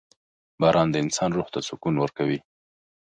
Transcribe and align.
•باران 0.61 0.87
د 0.91 0.95
انسان 1.03 1.29
روح 1.37 1.47
ته 1.53 1.59
سکون 1.67 1.95
ورکوي. 1.99 2.39